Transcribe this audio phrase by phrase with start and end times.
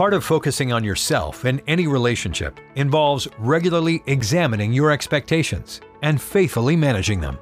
[0.00, 6.74] Part of focusing on yourself in any relationship involves regularly examining your expectations and faithfully
[6.74, 7.38] managing them.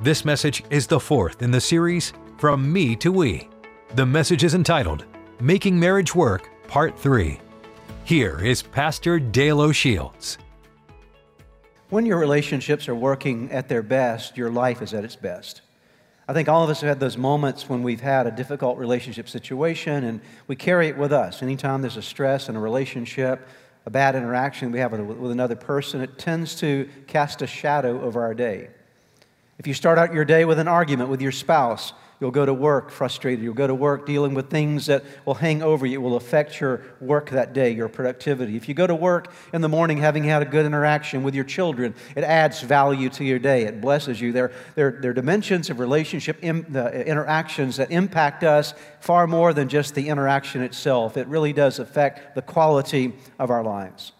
[0.00, 3.48] This message is the fourth in the series From Me to We.
[3.96, 5.06] The message is entitled
[5.40, 7.40] Making Marriage Work, Part 3.
[8.04, 10.36] Here is Pastor Dale O'Shields.
[11.90, 15.62] When your relationships are working at their best, your life is at its best.
[16.28, 19.28] I think all of us have had those moments when we've had a difficult relationship
[19.28, 21.42] situation and we carry it with us.
[21.42, 23.46] Anytime there's a stress in a relationship,
[23.86, 28.22] a bad interaction we have with, another person, it tends to cast a shadow over
[28.22, 28.68] our day.
[29.58, 32.54] If you start out your day with an argument with your spouse, You'll go to
[32.54, 33.42] work frustrated.
[33.42, 36.60] You'll go to work dealing with things that will hang over you, It will affect
[36.60, 38.54] your work that day, your productivity.
[38.54, 41.42] If you go to work in the morning having had a good interaction with your
[41.42, 43.64] children, it adds value to your day.
[43.64, 44.30] It blesses you.
[44.30, 49.26] There, there, there are dimensions of relationship in, the uh, interactions that impact us far
[49.26, 51.16] more than just the interaction itself.
[51.16, 54.12] It really does affect the quality of our lives.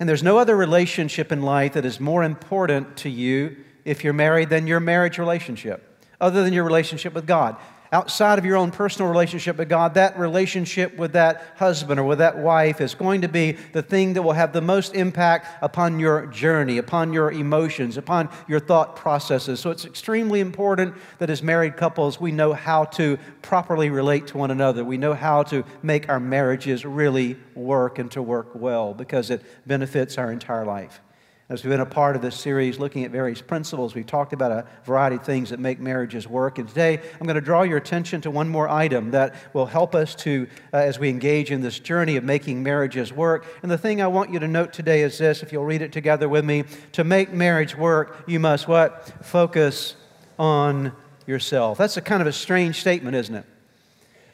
[0.00, 4.12] And there's no other relationship in life that is more important to you if you're
[4.12, 7.56] married than your marriage relationship other than your relationship with God.
[7.92, 12.18] Outside of your own personal relationship with God, that relationship with that husband or with
[12.18, 16.00] that wife is going to be the thing that will have the most impact upon
[16.00, 19.60] your journey, upon your emotions, upon your thought processes.
[19.60, 24.38] So it's extremely important that as married couples, we know how to properly relate to
[24.38, 24.84] one another.
[24.84, 29.42] We know how to make our marriages really work and to work well because it
[29.64, 31.00] benefits our entire life.
[31.48, 34.50] As we've been a part of this series looking at various principles, we've talked about
[34.50, 36.58] a variety of things that make marriages work.
[36.58, 39.94] And today, I'm going to draw your attention to one more item that will help
[39.94, 43.46] us to, uh, as we engage in this journey of making marriages work.
[43.62, 45.92] And the thing I want you to note today is this if you'll read it
[45.92, 49.12] together with me to make marriage work, you must what?
[49.24, 49.94] Focus
[50.40, 50.90] on
[51.28, 51.78] yourself.
[51.78, 53.44] That's a kind of a strange statement, isn't it?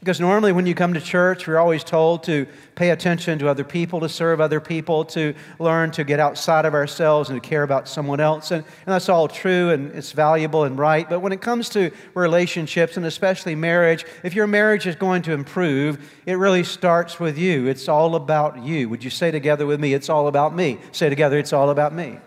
[0.03, 3.63] Because normally, when you come to church, we're always told to pay attention to other
[3.63, 7.63] people, to serve other people, to learn to get outside of ourselves and to care
[7.63, 8.51] about someone else.
[8.51, 11.09] And, and that's all true and it's valuable and right.
[11.09, 15.33] But when it comes to relationships, and especially marriage, if your marriage is going to
[15.33, 17.69] improve, it really starts with you.
[17.69, 18.89] It's all about you.
[18.89, 20.81] Would you say together with me, it's all about me?
[20.91, 22.19] Say together, it's all about me.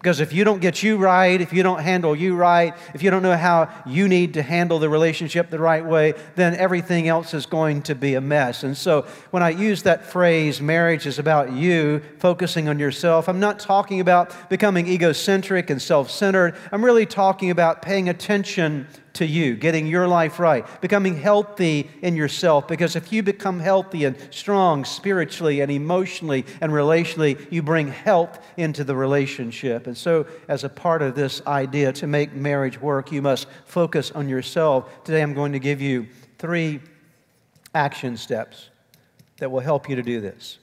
[0.00, 3.10] Because if you don't get you right, if you don't handle you right, if you
[3.10, 7.34] don't know how you need to handle the relationship the right way, then everything else
[7.34, 8.62] is going to be a mess.
[8.62, 13.40] And so when I use that phrase, marriage is about you, focusing on yourself, I'm
[13.40, 16.56] not talking about becoming egocentric and self centered.
[16.72, 22.16] I'm really talking about paying attention to you, getting your life right, becoming healthy in
[22.16, 22.68] yourself.
[22.68, 28.38] Because if you become healthy and strong spiritually and emotionally and relationally, you bring health
[28.56, 29.86] into the relationship.
[29.86, 34.10] And so, as a part of this idea to make marriage work, you must focus
[34.12, 35.04] on yourself.
[35.04, 36.06] Today, I'm going to give you
[36.38, 36.80] three
[37.74, 38.70] action steps
[39.38, 40.58] that will help you to do this.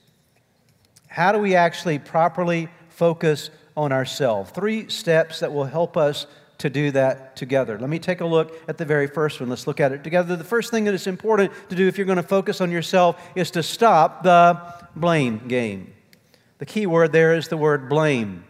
[1.08, 4.50] How do we actually properly focus on ourselves?
[4.50, 6.26] Three steps that will help us
[6.58, 7.78] to do that together.
[7.78, 9.48] Let me take a look at the very first one.
[9.48, 10.34] Let's look at it together.
[10.34, 13.22] The first thing that is important to do if you're going to focus on yourself
[13.36, 14.60] is to stop the
[14.96, 15.94] blame game.
[16.58, 18.44] The key word there is the word blame.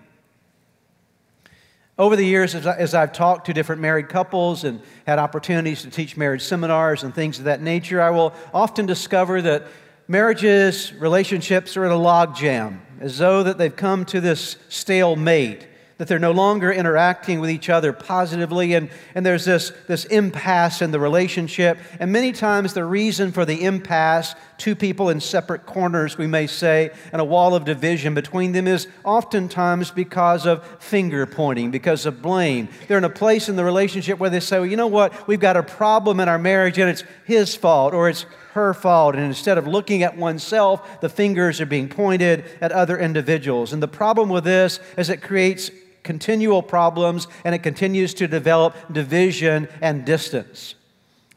[1.98, 5.90] Over the years, as, I, have talked to different married couples and had opportunities to
[5.90, 9.64] teach marriage seminars and things of that nature, I will often discover that
[10.06, 15.67] marriages, relationships are in a logjam, as though that they've come to this stalemate
[15.98, 20.80] that they're no longer interacting with each other positively, and, and there's this, this impasse
[20.80, 21.76] in the relationship.
[21.98, 26.46] And many times, the reason for the impasse, two people in separate corners, we may
[26.46, 32.06] say, and a wall of division between them, is oftentimes because of finger pointing, because
[32.06, 32.68] of blame.
[32.86, 35.40] They're in a place in the relationship where they say, well, you know what, we've
[35.40, 39.16] got a problem in our marriage, and it's his fault, or it's her fault.
[39.16, 43.72] And instead of looking at oneself, the fingers are being pointed at other individuals.
[43.72, 45.72] And the problem with this is it creates
[46.08, 50.74] continual problems and it continues to develop division and distance.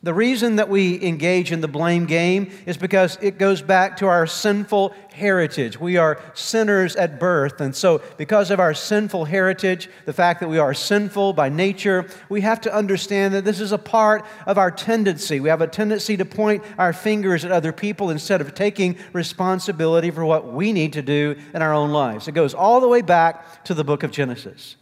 [0.04, 4.08] The reason that we engage in the blame game is because it goes back to
[4.08, 5.80] our sinful heritage.
[5.80, 7.62] We are sinners at birth.
[7.62, 12.08] And so, because of our sinful heritage, the fact that we are sinful by nature,
[12.30, 15.40] we have to understand that this is a part of our tendency.
[15.40, 20.09] We have a tendency to point our fingers at other people instead of taking responsibility
[20.09, 22.28] for what we need to do in our own lives.
[22.28, 24.78] It goes all the way back to the book of Genesis.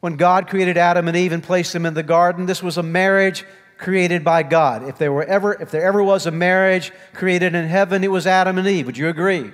[0.00, 2.82] When God created Adam and Eve and placed them in the garden, this was a
[2.82, 3.44] marriage
[3.82, 4.88] created by God.
[4.88, 8.26] If there were ever if there ever was a marriage created in heaven, it was
[8.26, 8.86] Adam and Eve.
[8.86, 9.52] Would you agree?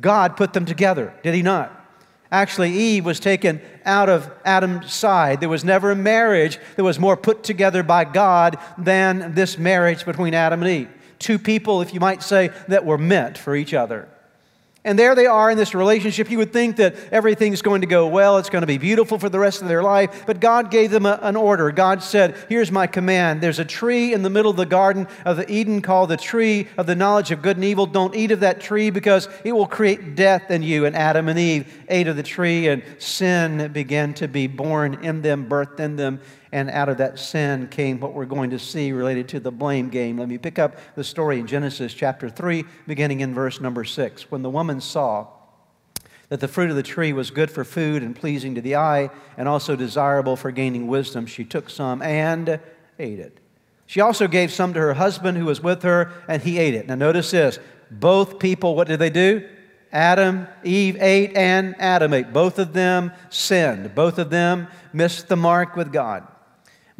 [0.00, 1.76] God put them together, did he not?
[2.32, 5.40] Actually, Eve was taken out of Adam's side.
[5.40, 10.04] There was never a marriage that was more put together by God than this marriage
[10.04, 10.88] between Adam and Eve.
[11.18, 14.08] two people, if you might say, that were meant for each other.
[14.82, 16.30] And there they are in this relationship.
[16.30, 19.28] You would think that everything's going to go well, it's going to be beautiful for
[19.28, 20.24] the rest of their life.
[20.24, 21.70] But God gave them a, an order.
[21.70, 23.42] God said, Here's my command.
[23.42, 26.66] There's a tree in the middle of the garden of the Eden called the tree
[26.78, 27.84] of the knowledge of good and evil.
[27.84, 30.86] Don't eat of that tree because it will create death in you.
[30.86, 35.20] And Adam and Eve ate of the tree, and sin began to be born in
[35.20, 36.20] them, birthed in them.
[36.52, 39.88] And out of that sin came what we're going to see related to the blame
[39.88, 40.18] game.
[40.18, 44.30] Let me pick up the story in Genesis chapter 3, beginning in verse number 6.
[44.30, 45.28] When the woman saw
[46.28, 49.10] that the fruit of the tree was good for food and pleasing to the eye,
[49.36, 52.60] and also desirable for gaining wisdom, she took some and
[52.98, 53.38] ate it.
[53.86, 56.86] She also gave some to her husband who was with her, and he ate it.
[56.86, 57.58] Now, notice this
[57.90, 59.48] both people, what did they do?
[59.92, 62.32] Adam, Eve ate, and Adam ate.
[62.32, 63.94] Both of them sinned.
[63.94, 66.26] Both of them missed the mark with God.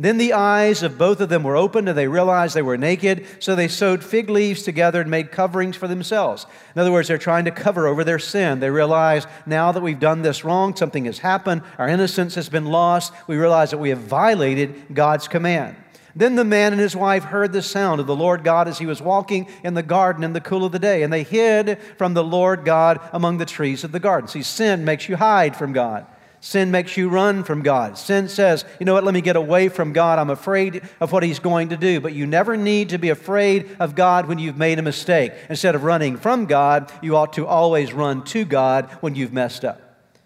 [0.00, 3.26] Then the eyes of both of them were opened, and they realized they were naked,
[3.38, 6.46] so they sewed fig leaves together and made coverings for themselves.
[6.74, 8.60] In other words, they're trying to cover over their sin.
[8.60, 12.64] They realize now that we've done this wrong, something has happened, our innocence has been
[12.64, 15.76] lost, we realize that we have violated God's command.
[16.16, 18.86] Then the man and his wife heard the sound of the Lord God as he
[18.86, 22.14] was walking in the garden in the cool of the day, and they hid from
[22.14, 24.28] the Lord God among the trees of the garden.
[24.28, 26.06] See, sin makes you hide from God.
[26.42, 27.98] Sin makes you run from God.
[27.98, 30.18] Sin says, you know what, let me get away from God.
[30.18, 32.00] I'm afraid of what He's going to do.
[32.00, 35.32] But you never need to be afraid of God when you've made a mistake.
[35.50, 39.66] Instead of running from God, you ought to always run to God when you've messed
[39.66, 39.80] up.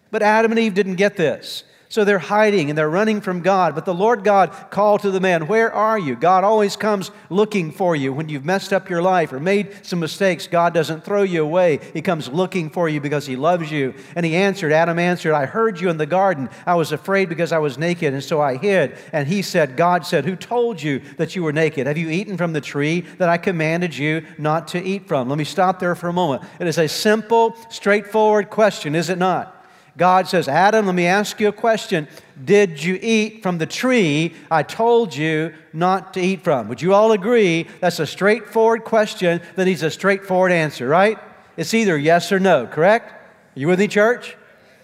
[0.09, 1.65] But Adam and Eve didn't get this.
[1.87, 3.75] So they're hiding and they're running from God.
[3.75, 6.15] But the Lord God called to the man, Where are you?
[6.15, 8.11] God always comes looking for you.
[8.11, 11.79] When you've messed up your life or made some mistakes, God doesn't throw you away.
[11.93, 13.93] He comes looking for you because He loves you.
[14.15, 16.49] And He answered, Adam answered, I heard you in the garden.
[16.65, 18.97] I was afraid because I was naked, and so I hid.
[19.13, 21.87] And he said, God said, Who told you that you were naked?
[21.87, 25.29] Have you eaten from the tree that I commanded you not to eat from?
[25.29, 26.43] Let me stop there for a moment.
[26.59, 29.54] It is a simple, straightforward question, is it not?
[29.97, 32.07] God says, Adam, let me ask you a question.
[32.43, 36.67] Did you eat from the tree I told you not to eat from?
[36.67, 41.17] Would you all agree that's a straightforward question that needs a straightforward answer, right?
[41.55, 43.11] It's either yes or no, correct?
[43.11, 44.35] Are you with me, church?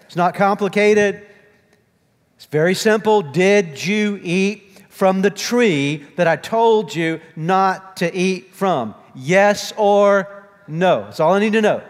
[0.06, 1.26] It's not complicated.
[2.36, 3.20] It's very simple.
[3.20, 8.94] Did you eat from the tree that I told you not to eat from?
[9.14, 11.02] Yes or no?
[11.04, 11.82] That's all I need to know.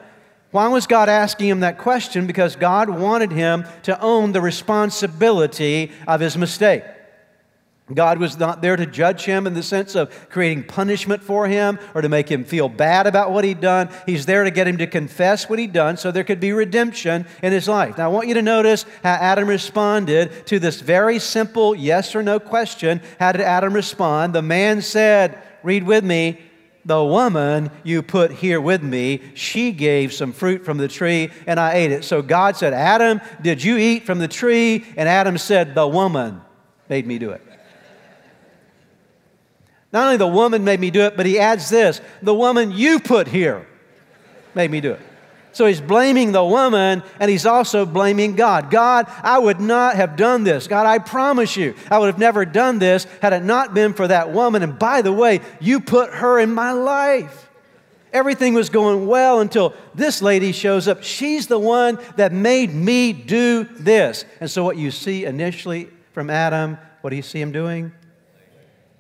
[0.53, 2.27] Why was God asking him that question?
[2.27, 6.85] Because God wanted him to own the responsibility of his mistake.
[7.93, 11.79] God was not there to judge him in the sense of creating punishment for him
[11.95, 13.89] or to make him feel bad about what he'd done.
[14.07, 17.27] He's there to get him to confess what he'd done so there could be redemption
[17.43, 17.99] in his life.
[17.99, 22.23] Now, I want you to notice how Adam responded to this very simple yes or
[22.23, 23.01] no question.
[23.19, 24.35] How did Adam respond?
[24.35, 26.41] The man said, Read with me,
[26.85, 31.61] the woman you put here with me, she gave some fruit from the tree and
[31.61, 32.05] I ate it.
[32.05, 34.85] So God said, Adam, did you eat from the tree?
[34.97, 36.41] And Adam said, The woman
[36.89, 37.43] made me do it.
[39.93, 42.99] Not only the woman made me do it, but he adds this the woman you
[42.99, 43.67] put here
[44.55, 45.01] made me do it.
[45.53, 48.71] So he's blaming the woman and he's also blaming God.
[48.71, 50.67] God, I would not have done this.
[50.67, 54.09] God, I promise you, I would have never done this had it not been for
[54.09, 54.63] that woman.
[54.63, 57.51] And by the way, you put her in my life.
[58.13, 61.03] Everything was going well until this lady shows up.
[61.03, 64.27] She's the one that made me do this.
[64.41, 67.91] And so, what you see initially from Adam, what do you see him doing?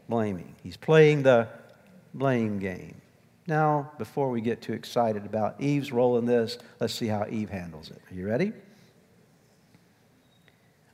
[0.08, 0.54] Blaming.
[0.62, 1.48] He's playing the
[2.14, 3.01] blame game.
[3.46, 7.50] Now, before we get too excited about Eve's role in this, let's see how Eve
[7.50, 8.00] handles it.
[8.10, 8.52] Are you ready?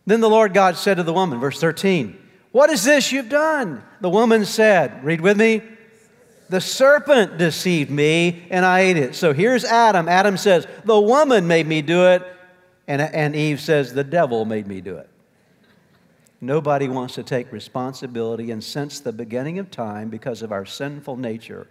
[0.07, 2.19] Then the Lord God said to the woman, verse 13,
[2.53, 3.83] What is this you've done?
[4.01, 5.63] The woman said, Read with me.
[6.49, 9.15] The serpent deceived me and I ate it.
[9.15, 10.09] So here's Adam.
[10.09, 12.23] Adam says, The woman made me do it.
[12.87, 15.11] And, and Eve says, The devil made me do it.
[16.41, 18.51] Nobody wants to take responsibility.
[18.51, 21.67] And since the beginning of time, because of our sinful nature,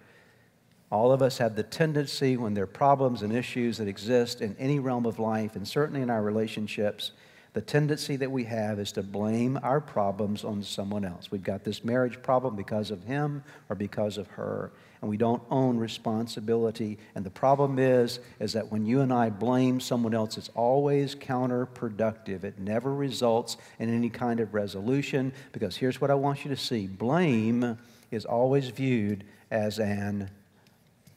[0.91, 4.55] all of us have the tendency, when there are problems and issues that exist in
[4.57, 7.11] any realm of life, and certainly in our relationships,
[7.53, 11.31] the tendency that we have is to blame our problems on someone else.
[11.31, 15.41] We've got this marriage problem because of him or because of her, and we don't
[15.49, 16.99] own responsibility.
[17.15, 21.15] And the problem is, is that when you and I blame someone else, it's always
[21.15, 22.43] counterproductive.
[22.43, 26.57] It never results in any kind of resolution because here's what I want you to
[26.57, 27.77] see blame
[28.11, 30.29] is always viewed as an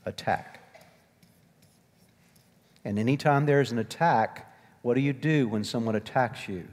[0.05, 0.61] attack.
[2.85, 4.53] And anytime there's an attack,
[4.83, 6.67] what do you do when someone attacks you?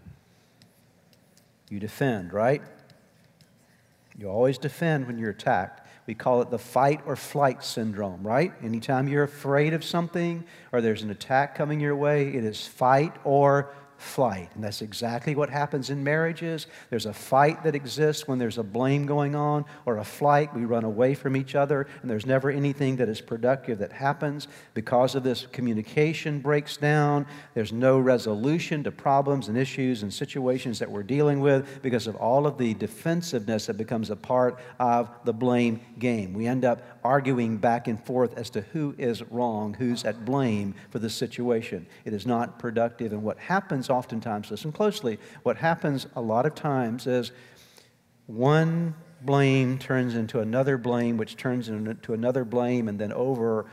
[1.69, 2.61] You defend, right?
[4.17, 5.87] You always defend when you're attacked.
[6.07, 8.53] We call it the fight or flight syndrome, right?
[8.63, 13.13] Anytime you're afraid of something or there's an attack coming your way, it is fight
[13.25, 14.49] or flight.
[14.55, 16.67] And that's exactly what happens in marriages.
[16.89, 20.53] There's a fight that exists when there's a blame going on, or a flight.
[20.55, 24.47] We run away from each other, and there's never anything that is productive that happens.
[24.73, 27.25] Because of this, communication breaks down.
[27.53, 32.15] There's no resolution to problems and issues and situations that we're dealing with because of
[32.15, 36.33] all of the defensiveness that becomes a part of the blame game.
[36.33, 40.75] We end up arguing back and forth as to who is wrong, who's at blame
[40.89, 41.87] for the situation.
[42.05, 43.13] It is not productive.
[43.13, 47.31] And what happens oftentimes, listen closely, what happens a lot of times is
[48.27, 53.65] one blame turns into another blame, which turns into another blame, and then over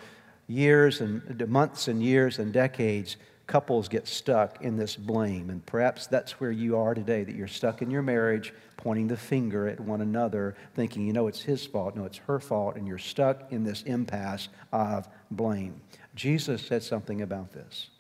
[0.47, 3.17] years and months and years and decades,
[3.47, 5.51] couples get stuck in this blame.
[5.51, 9.17] And perhaps that's where you are today, that you're stuck in your marriage, pointing the
[9.17, 12.87] finger at one another, thinking, you know, it's his fault, no, it's her fault, and
[12.87, 15.81] you're stuck in this impasse of blame.
[16.15, 17.91] Jesus said something about this.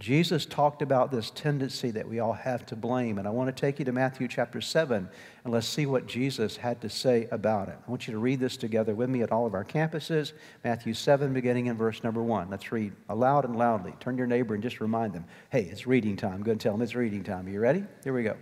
[0.00, 3.18] Jesus talked about this tendency that we all have to blame.
[3.18, 5.06] And I want to take you to Matthew chapter 7
[5.44, 7.76] and let's see what Jesus had to say about it.
[7.86, 10.32] I want you to read this together with me at all of our campuses.
[10.64, 12.48] Matthew 7, beginning in verse number 1.
[12.48, 13.92] Let's read aloud and loudly.
[14.00, 16.42] Turn your neighbor and just remind them hey, it's reading time.
[16.42, 17.46] Go and tell them it's reading time.
[17.46, 17.84] Are you ready?
[18.02, 18.36] Here we go.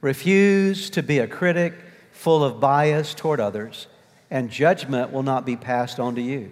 [0.00, 1.74] Refuse to be a critic
[2.10, 3.86] full of bias toward others,
[4.32, 6.50] and judgment will not be passed on to you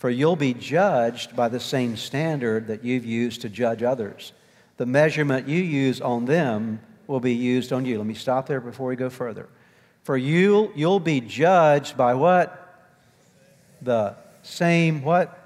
[0.00, 4.32] for you'll be judged by the same standard that you've used to judge others.
[4.78, 7.98] The measurement you use on them will be used on you.
[7.98, 9.46] Let me stop there before we go further.
[10.02, 12.82] For you, you'll be judged by what?
[13.82, 15.36] The same what?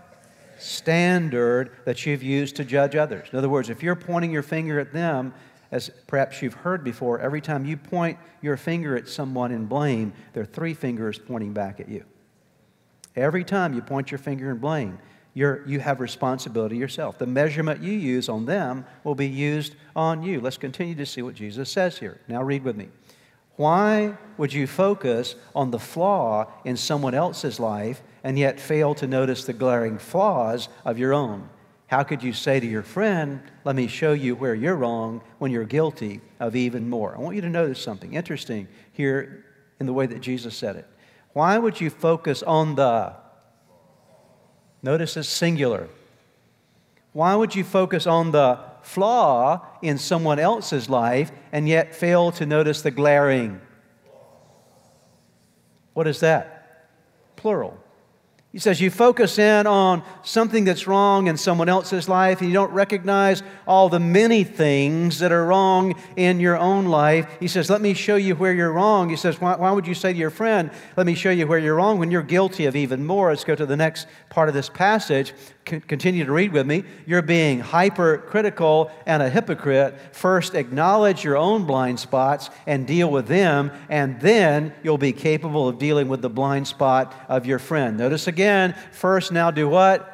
[0.60, 3.26] Standard that you've used to judge others.
[3.32, 5.34] In other words, if you're pointing your finger at them,
[5.72, 10.12] as perhaps you've heard before, every time you point your finger at someone in blame,
[10.32, 12.04] there are three fingers pointing back at you.
[13.16, 14.98] Every time you point your finger and blame,
[15.34, 17.18] you're, you have responsibility yourself.
[17.18, 20.40] The measurement you use on them will be used on you.
[20.40, 22.20] Let's continue to see what Jesus says here.
[22.28, 22.88] Now, read with me.
[23.56, 29.06] Why would you focus on the flaw in someone else's life and yet fail to
[29.06, 31.48] notice the glaring flaws of your own?
[31.86, 35.52] How could you say to your friend, Let me show you where you're wrong when
[35.52, 37.14] you're guilty of even more?
[37.16, 39.44] I want you to notice something interesting here
[39.78, 40.88] in the way that Jesus said it.
[41.34, 43.12] Why would you focus on the,
[44.82, 45.88] notice it's singular.
[47.12, 52.46] Why would you focus on the flaw in someone else's life and yet fail to
[52.46, 53.60] notice the glaring?
[55.92, 56.88] What is that?
[57.36, 57.83] Plural.
[58.54, 62.54] He says you focus in on something that's wrong in someone else's life and you
[62.54, 67.26] don't recognize all the many things that are wrong in your own life.
[67.40, 69.10] He says, Let me show you where you're wrong.
[69.10, 71.58] He says, Why, why would you say to your friend, Let me show you where
[71.58, 73.30] you're wrong when you're guilty of even more?
[73.30, 77.22] Let's go to the next part of this passage continue to read with me, you're
[77.22, 79.98] being hypercritical and a hypocrite.
[80.12, 85.68] First, acknowledge your own blind spots and deal with them, and then you'll be capable
[85.68, 87.96] of dealing with the blind spot of your friend.
[87.96, 90.10] Notice again, first, now do what?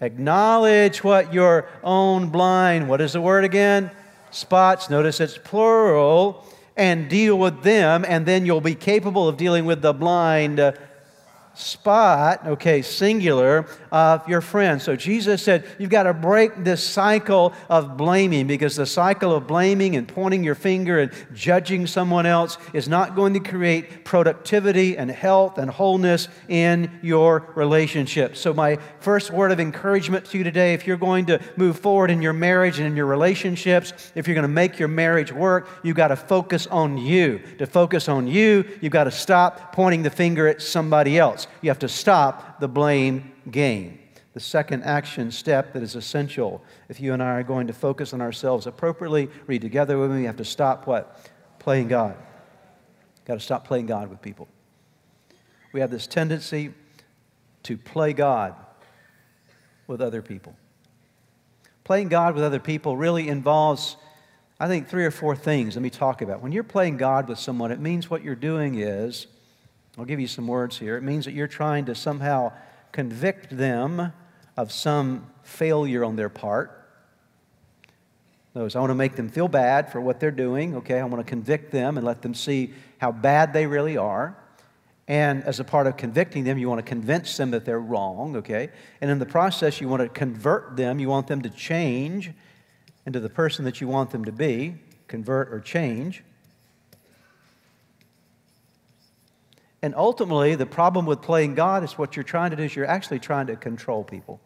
[0.00, 3.90] Acknowledge what your own blind, what is the word again?
[4.30, 4.90] Spots.
[4.90, 6.44] Notice it's plural.
[6.76, 10.74] And deal with them, and then you'll be capable of dealing with the blind uh,
[11.58, 14.80] spot, okay, singular, of your friend.
[14.80, 19.46] So Jesus said, You've got to break this cycle of blaming because the cycle of
[19.46, 24.96] blaming and pointing your finger and judging someone else is not going to create productivity
[24.96, 28.36] and health and wholeness in your relationship.
[28.36, 32.10] So, my first word of encouragement to you today if you're going to move forward
[32.10, 35.68] in your marriage and in your relationships, if you're going to make your marriage work,
[35.82, 37.40] you've got to focus on you.
[37.58, 41.47] To focus on you, you've got to stop pointing the finger at somebody else.
[41.60, 43.98] You have to stop the blame game.
[44.34, 48.12] The second action step that is essential if you and I are going to focus
[48.12, 51.28] on ourselves appropriately, read together with me, you have to stop what?
[51.58, 52.16] Playing God.
[53.24, 54.48] Got to stop playing God with people.
[55.72, 56.72] We have this tendency
[57.64, 58.54] to play God
[59.86, 60.54] with other people.
[61.84, 63.96] Playing God with other people really involves,
[64.60, 65.74] I think, three or four things.
[65.74, 66.42] Let me talk about.
[66.42, 69.26] When you're playing God with someone, it means what you're doing is,
[69.98, 70.96] I'll give you some words here.
[70.96, 72.52] It means that you're trying to somehow
[72.92, 74.12] convict them
[74.56, 76.88] of some failure on their part.
[78.54, 81.00] Those, I want to make them feel bad for what they're doing, okay?
[81.00, 84.36] I want to convict them and let them see how bad they really are.
[85.08, 88.36] And as a part of convicting them, you want to convince them that they're wrong,
[88.36, 88.70] okay?
[89.00, 91.00] And in the process, you want to convert them.
[91.00, 92.30] You want them to change
[93.04, 94.76] into the person that you want them to be,
[95.08, 96.22] convert or change.
[99.80, 102.86] And ultimately, the problem with playing God is what you're trying to do is you're
[102.86, 104.40] actually trying to control people.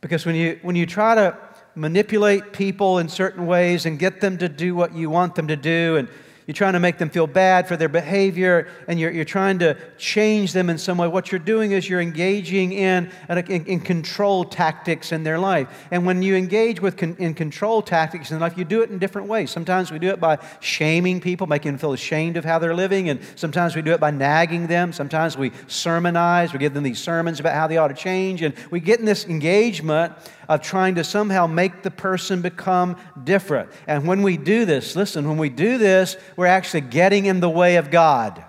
[0.00, 1.36] Because when you, when you try to
[1.74, 5.56] manipulate people in certain ways and get them to do what you want them to
[5.56, 6.08] do, and
[6.50, 9.76] you're trying to make them feel bad for their behavior, and you're, you're trying to
[9.98, 11.06] change them in some way.
[11.06, 15.86] What you're doing is you're engaging in, in, in control tactics in their life.
[15.92, 18.98] And when you engage with con, in control tactics in life, you do it in
[18.98, 19.52] different ways.
[19.52, 23.10] Sometimes we do it by shaming people, making them feel ashamed of how they're living,
[23.10, 24.92] and sometimes we do it by nagging them.
[24.92, 28.54] Sometimes we sermonize, we give them these sermons about how they ought to change, and
[28.72, 30.14] we get in this engagement
[30.50, 33.70] of trying to somehow make the person become different.
[33.86, 37.48] And when we do this, listen, when we do this, we're actually getting in the
[37.48, 38.44] way of God.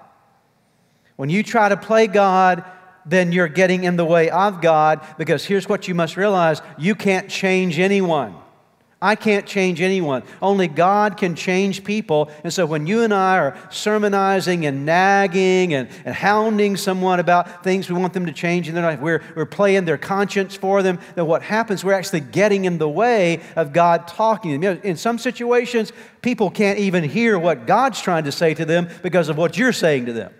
[1.15, 2.65] When you try to play God,
[3.05, 6.95] then you're getting in the way of God because here's what you must realize you
[6.95, 8.35] can't change anyone.
[9.03, 10.21] I can't change anyone.
[10.43, 12.29] Only God can change people.
[12.43, 17.63] And so when you and I are sermonizing and nagging and, and hounding someone about
[17.63, 20.83] things we want them to change in their life, we're, we're playing their conscience for
[20.83, 24.63] them, then what happens, we're actually getting in the way of God talking to them.
[24.63, 25.91] You know, in some situations,
[26.21, 29.73] people can't even hear what God's trying to say to them because of what you're
[29.73, 30.31] saying to them.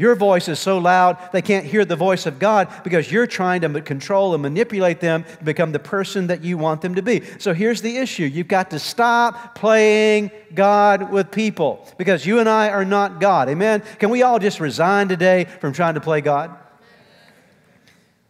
[0.00, 3.60] Your voice is so loud they can't hear the voice of God because you're trying
[3.60, 7.22] to control and manipulate them to become the person that you want them to be.
[7.38, 12.48] So here's the issue you've got to stop playing God with people because you and
[12.48, 13.50] I are not God.
[13.50, 13.82] Amen?
[13.98, 16.56] Can we all just resign today from trying to play God?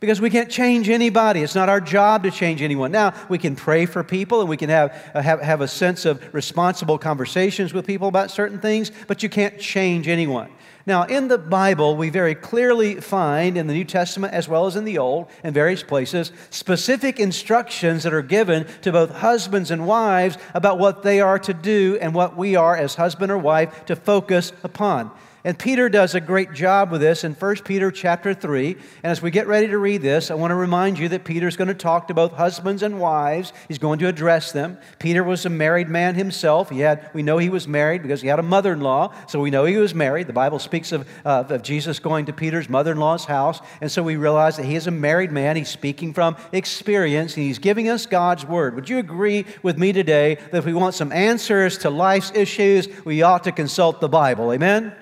[0.01, 1.43] because we can't change anybody.
[1.43, 2.91] It's not our job to change anyone.
[2.91, 6.07] Now, we can pray for people and we can have, uh, have, have a sense
[6.07, 10.51] of responsible conversations with people about certain things, but you can't change anyone.
[10.87, 14.77] Now, in the Bible, we very clearly find in the New Testament as well as
[14.77, 19.87] in the Old, in various places, specific instructions that are given to both husbands and
[19.87, 23.85] wives about what they are to do and what we are as husband or wife
[23.87, 25.11] to focus upon.
[25.43, 28.73] And Peter does a great job with this in 1 Peter chapter 3.
[29.03, 31.57] And as we get ready to read this, I want to remind you that Peter's
[31.57, 33.55] going to talk to both husbands and wives.
[33.67, 34.77] He's going to address them.
[34.99, 36.69] Peter was a married man himself.
[36.69, 39.15] He had, we know he was married because he had a mother in law.
[39.29, 40.27] So we know he was married.
[40.27, 43.61] The Bible speaks of, uh, of Jesus going to Peter's mother in law's house.
[43.81, 45.57] And so we realize that he is a married man.
[45.57, 48.75] He's speaking from experience and he's giving us God's word.
[48.75, 52.89] Would you agree with me today that if we want some answers to life's issues,
[53.07, 54.53] we ought to consult the Bible?
[54.53, 54.93] Amen?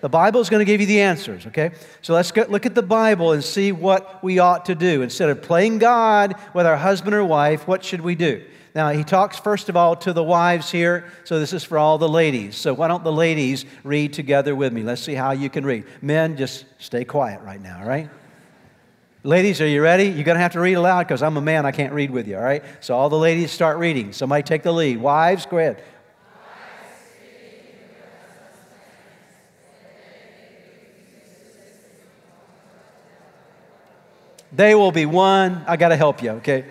[0.00, 1.72] The Bible is going to give you the answers, okay?
[2.02, 5.02] So let's look at the Bible and see what we ought to do.
[5.02, 8.42] Instead of playing God with our husband or wife, what should we do?
[8.74, 11.98] Now, he talks first of all to the wives here, so this is for all
[11.98, 12.56] the ladies.
[12.56, 14.82] So, why don't the ladies read together with me?
[14.82, 15.84] Let's see how you can read.
[16.00, 18.08] Men, just stay quiet right now, all right?
[19.24, 20.04] Ladies, are you ready?
[20.04, 22.28] You're going to have to read aloud because I'm a man, I can't read with
[22.28, 22.62] you, all right?
[22.78, 24.12] So, all the ladies start reading.
[24.12, 24.98] Somebody take the lead.
[24.98, 25.82] Wives, go ahead.
[34.52, 35.64] They will be one.
[35.66, 36.64] I got to help you, okay?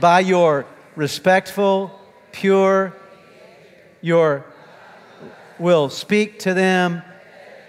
[0.00, 0.66] By your
[0.96, 1.98] respectful,
[2.32, 2.94] pure,
[4.00, 4.44] your
[5.58, 7.02] will speak to them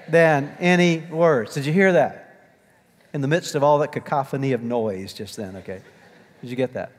[0.10, 1.54] than any words.
[1.54, 2.21] Did you hear that?
[3.13, 5.82] In the midst of all that cacophony of noise just then, okay?
[6.41, 6.91] Did you get that?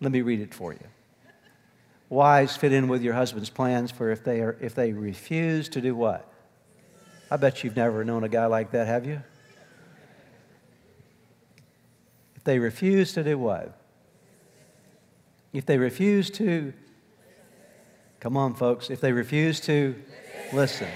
[0.00, 0.86] Let me read it for you.
[2.08, 5.80] Wives fit in with your husband's plans for if they are if they refuse to
[5.80, 6.32] do what?
[7.30, 9.22] I bet you've never known a guy like that, have you?
[12.46, 13.78] They refuse to do what?
[15.52, 16.72] If they refuse to,
[18.20, 19.94] come on, folks, if they refuse to
[20.52, 20.88] listen,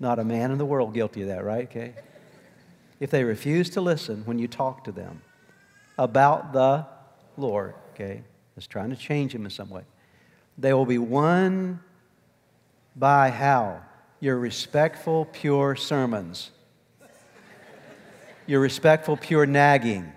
[0.00, 1.64] not a man in the world guilty of that, right?
[1.64, 1.94] Okay.
[3.00, 5.20] If they refuse to listen when you talk to them
[5.98, 6.86] about the
[7.36, 8.22] Lord, okay,
[8.54, 9.82] that's trying to change him in some way,
[10.56, 11.80] they will be won
[12.94, 13.82] by how?
[14.20, 16.50] Your respectful, pure sermons.
[18.46, 20.12] Your respectful, pure nagging.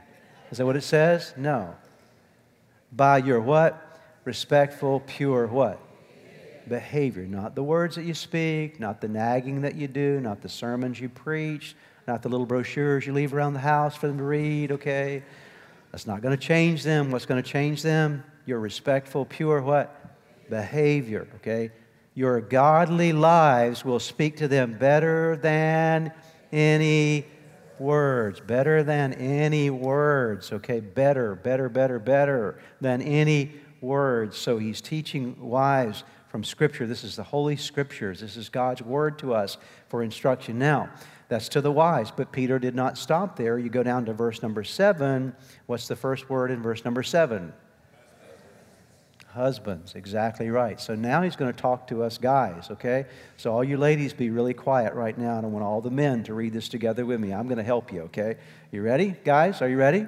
[0.51, 1.33] Is that what it says?
[1.37, 1.75] No.
[2.91, 3.85] By your what?
[4.25, 5.79] Respectful, pure what?
[6.67, 7.23] Behavior.
[7.23, 10.99] Not the words that you speak, not the nagging that you do, not the sermons
[10.99, 11.75] you preach,
[12.07, 15.23] not the little brochures you leave around the house for them to read, okay?
[15.91, 17.11] That's not going to change them.
[17.11, 18.23] What's going to change them?
[18.45, 19.95] Your respectful, pure what?
[20.49, 21.71] Behavior, okay?
[22.15, 26.11] Your godly lives will speak to them better than
[26.51, 27.25] any
[27.79, 30.79] words, better than any words, okay?
[30.79, 34.37] Better, better, better, better than any words.
[34.37, 36.85] So he's teaching wives from Scripture.
[36.85, 38.19] This is the Holy Scriptures.
[38.19, 40.59] This is God's word to us for instruction.
[40.59, 40.89] Now,
[41.27, 43.57] that's to the wise, but Peter did not stop there.
[43.59, 45.35] You go down to verse number seven.
[45.67, 47.53] What's the first word in verse number seven?
[49.33, 50.81] Husbands, exactly right.
[50.81, 53.05] So now he's going to talk to us guys, okay?
[53.37, 56.23] So all you ladies be really quiet right now, and I want all the men
[56.23, 57.31] to read this together with me.
[57.31, 58.37] I'm going to help you, okay?
[58.71, 59.61] You ready, guys?
[59.61, 60.07] Are you ready?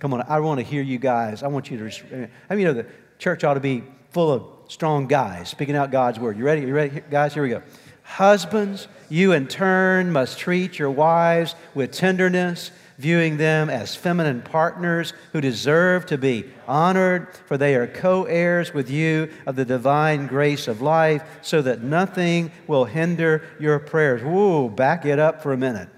[0.00, 1.44] Come on, I want to hear you guys.
[1.44, 2.28] I want you to.
[2.50, 2.86] I mean, you know, the
[3.18, 6.36] church ought to be full of strong guys speaking out God's word.
[6.36, 6.62] You ready?
[6.62, 7.34] You ready, guys?
[7.34, 7.62] Here we go.
[8.02, 15.12] Husbands, you in turn must treat your wives with tenderness viewing them as feminine partners
[15.32, 20.26] who deserve to be honored, for they are co heirs with you of the divine
[20.26, 24.22] grace of life, so that nothing will hinder your prayers.
[24.22, 25.88] Whoa, back it up for a minute.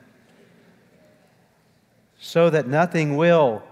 [2.21, 3.63] So that nothing will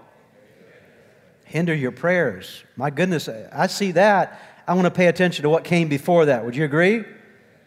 [1.45, 2.63] hinder your prayers.
[2.75, 4.39] My goodness, I see that.
[4.67, 6.45] I want to pay attention to what came before that.
[6.45, 7.05] Would you agree?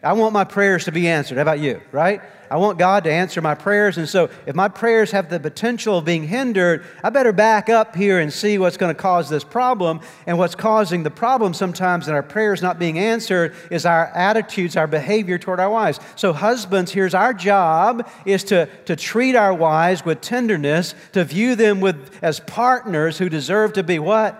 [0.03, 1.35] I want my prayers to be answered.
[1.35, 2.21] How about you, right?
[2.53, 3.97] I want God to answer my prayers.
[3.97, 7.95] And so, if my prayers have the potential of being hindered, I better back up
[7.95, 10.01] here and see what's going to cause this problem.
[10.27, 14.77] And what's causing the problem sometimes in our prayers not being answered is our attitudes,
[14.77, 15.99] our behavior toward our wives.
[16.15, 21.55] So, husbands, here's our job is to, to treat our wives with tenderness, to view
[21.55, 24.39] them with, as partners who deserve to be what?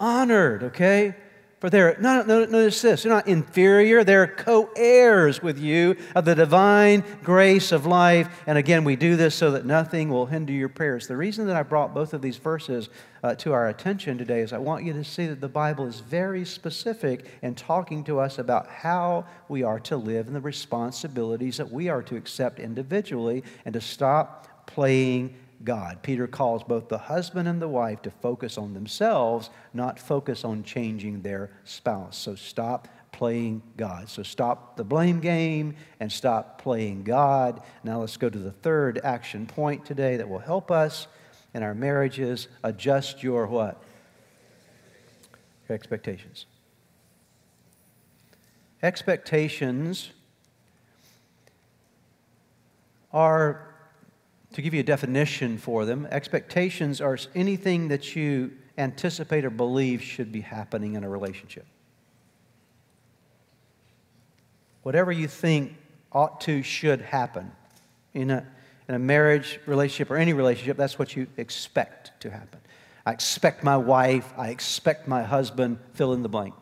[0.00, 1.16] Honored, okay?
[1.62, 6.24] For they're, no, no, notice this, they're not inferior, they're co heirs with you of
[6.24, 8.42] the divine grace of life.
[8.48, 11.06] And again, we do this so that nothing will hinder your prayers.
[11.06, 12.88] The reason that I brought both of these verses
[13.22, 16.00] uh, to our attention today is I want you to see that the Bible is
[16.00, 21.58] very specific in talking to us about how we are to live and the responsibilities
[21.58, 26.02] that we are to accept individually and to stop playing God.
[26.02, 30.62] Peter calls both the husband and the wife to focus on themselves, not focus on
[30.62, 32.16] changing their spouse.
[32.16, 34.08] So stop playing God.
[34.08, 37.62] So stop the blame game and stop playing God.
[37.84, 41.06] Now let's go to the third action point today that will help us
[41.54, 43.82] in our marriages adjust your what?
[45.68, 46.46] Your expectations.
[48.82, 50.10] Expectations
[53.12, 53.71] are
[54.52, 60.02] to give you a definition for them, expectations are anything that you anticipate or believe
[60.02, 61.66] should be happening in a relationship.
[64.82, 65.74] Whatever you think
[66.10, 67.52] ought to, should happen
[68.14, 68.46] in a,
[68.88, 72.60] in a marriage relationship or any relationship, that's what you expect to happen.
[73.06, 76.54] I expect my wife, I expect my husband, fill in the blank.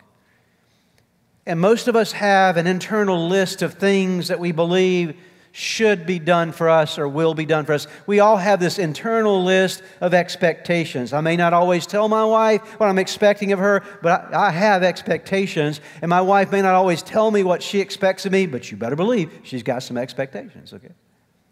[1.46, 5.16] And most of us have an internal list of things that we believe
[5.52, 7.86] should be done for us or will be done for us.
[8.06, 11.12] We all have this internal list of expectations.
[11.12, 14.50] I may not always tell my wife what I'm expecting of her, but I, I,
[14.50, 15.80] have expectations.
[16.02, 18.76] And my wife may not always tell me what she expects of me, but you
[18.76, 20.92] better believe she's got some expectations, okay?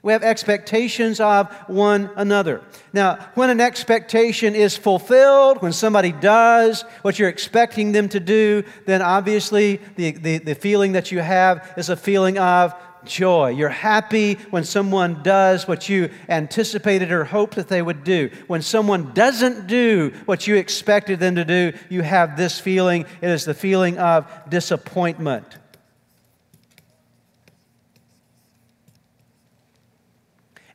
[0.00, 2.62] We have expectations of one another.
[2.92, 8.62] Now, when an expectation is fulfilled, when somebody does what you're expecting them to do,
[8.86, 12.74] then obviously the, the, the feeling that you have is a feeling of
[13.08, 13.48] joy.
[13.48, 18.30] You're happy when someone does what you anticipated or hoped that they would do.
[18.46, 23.06] When someone doesn't do what you expected them to do, you have this feeling.
[23.20, 25.58] It is the feeling of disappointment.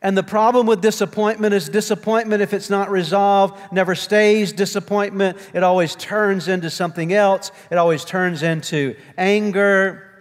[0.04, 5.38] And the problem with disappointment is disappointment, if it's not resolved, never stays disappointment.
[5.54, 7.52] It always turns into something else.
[7.72, 10.13] It always turns into anger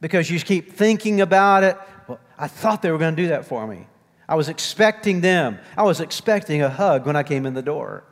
[0.00, 1.76] because you keep thinking about it.
[2.06, 3.86] Well, I thought they were going to do that for me.
[4.28, 5.58] I was expecting them.
[5.76, 8.04] I was expecting a hug when I came in the door.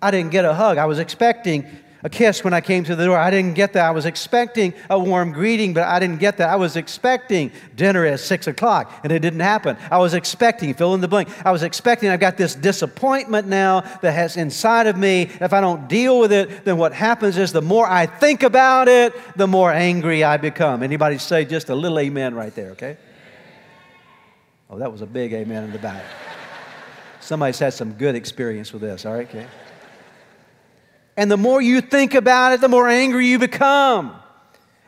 [0.00, 0.78] I didn't get a hug.
[0.78, 1.64] I was expecting
[2.02, 3.16] a kiss when I came to the door.
[3.16, 3.86] I didn't get that.
[3.86, 6.48] I was expecting a warm greeting, but I didn't get that.
[6.48, 9.76] I was expecting dinner at six o'clock, and it didn't happen.
[9.90, 11.28] I was expecting, fill in the blank.
[11.46, 15.30] I was expecting, I've got this disappointment now that has inside of me.
[15.40, 18.88] If I don't deal with it, then what happens is the more I think about
[18.88, 20.82] it, the more angry I become.
[20.82, 22.96] Anybody say just a little amen right there, okay?
[24.68, 26.04] Oh, that was a big amen in the back.
[27.20, 29.46] Somebody's had some good experience with this, all right, okay?
[31.16, 34.16] And the more you think about it, the more angry you become.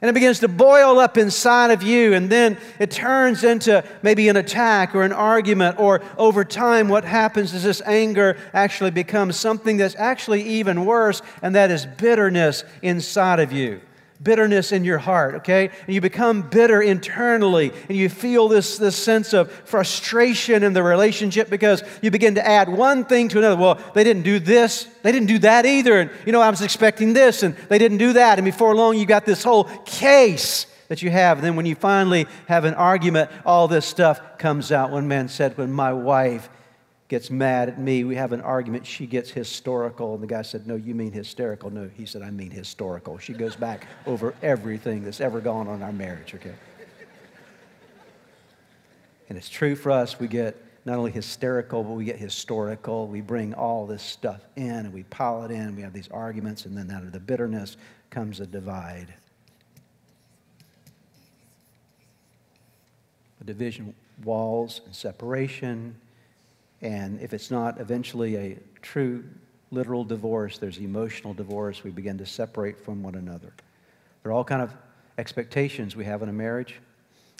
[0.01, 4.29] And it begins to boil up inside of you, and then it turns into maybe
[4.29, 9.37] an attack or an argument, or over time, what happens is this anger actually becomes
[9.37, 13.81] something that's actually even worse, and that is bitterness inside of you
[14.25, 15.71] bitterness in your heart, okay?
[15.87, 20.83] And you become bitter internally and you feel this, this sense of frustration in the
[20.83, 23.61] relationship because you begin to add one thing to another.
[23.61, 26.01] Well, they didn't do this, they didn't do that either.
[26.01, 28.39] And, you know, I was expecting this and they didn't do that.
[28.39, 31.39] And before long, you got this whole case that you have.
[31.39, 34.91] And then when you finally have an argument, all this stuff comes out.
[34.91, 36.49] One man said, When my wife
[37.15, 38.03] gets mad at me.
[38.03, 38.85] We have an argument.
[38.85, 40.15] She gets historical.
[40.15, 41.71] And the guy said, No, you mean hysterical.
[41.71, 43.19] No, he said, I mean historical.
[43.19, 46.55] She goes back over everything that's ever gone on in our marriage, okay?
[49.29, 50.19] And it's true for us.
[50.19, 53.07] We get not only hysterical, but we get historical.
[53.07, 55.77] We bring all this stuff in and we pile it in.
[55.77, 57.77] We have these arguments, and then out of the bitterness
[58.11, 59.15] comes a divide.
[63.41, 65.95] A division, walls, and separation.
[66.85, 69.25] And if it's not eventually a true,
[69.71, 71.83] literal divorce, there's emotional divorce.
[71.83, 73.55] We begin to separate from one another.
[74.23, 74.71] There are all kind of
[75.17, 76.81] expectations we have in a marriage.